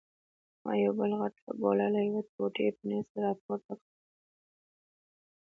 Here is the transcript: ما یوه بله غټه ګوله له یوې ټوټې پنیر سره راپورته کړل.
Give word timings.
ما 0.63 0.71
یوه 0.83 0.93
بله 0.99 1.15
غټه 1.21 1.51
ګوله 1.61 1.87
له 1.93 1.99
یوې 2.07 2.21
ټوټې 2.33 2.67
پنیر 2.77 3.03
سره 3.11 3.21
راپورته 3.27 3.71
کړل. 3.79 3.95